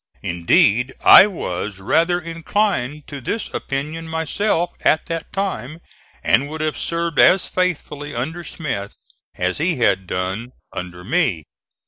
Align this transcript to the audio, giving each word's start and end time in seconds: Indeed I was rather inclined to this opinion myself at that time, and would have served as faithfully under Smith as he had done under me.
Indeed 0.23 0.95
I 1.05 1.27
was 1.27 1.77
rather 1.77 2.19
inclined 2.19 3.05
to 3.05 3.21
this 3.21 3.53
opinion 3.53 4.07
myself 4.07 4.71
at 4.81 5.05
that 5.05 5.31
time, 5.31 5.79
and 6.23 6.49
would 6.49 6.59
have 6.59 6.75
served 6.79 7.19
as 7.19 7.45
faithfully 7.47 8.15
under 8.15 8.43
Smith 8.43 8.95
as 9.35 9.59
he 9.59 9.75
had 9.75 10.07
done 10.07 10.53
under 10.73 11.03
me. 11.03 11.43